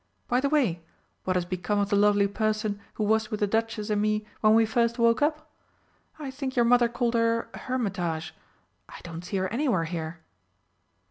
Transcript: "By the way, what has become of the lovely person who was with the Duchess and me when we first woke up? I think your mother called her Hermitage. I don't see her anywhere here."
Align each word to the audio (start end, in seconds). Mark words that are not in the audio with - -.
"By 0.27 0.39
the 0.39 0.49
way, 0.49 0.81
what 1.25 1.35
has 1.35 1.45
become 1.45 1.77
of 1.77 1.89
the 1.91 1.95
lovely 1.95 2.25
person 2.25 2.79
who 2.95 3.03
was 3.03 3.29
with 3.29 3.39
the 3.39 3.45
Duchess 3.45 3.91
and 3.91 4.01
me 4.01 4.25
when 4.39 4.55
we 4.55 4.65
first 4.65 4.97
woke 4.97 5.21
up? 5.21 5.51
I 6.17 6.31
think 6.31 6.55
your 6.55 6.65
mother 6.65 6.89
called 6.89 7.13
her 7.13 7.49
Hermitage. 7.53 8.33
I 8.89 8.99
don't 9.03 9.21
see 9.23 9.37
her 9.37 9.47
anywhere 9.49 9.83
here." 9.83 10.21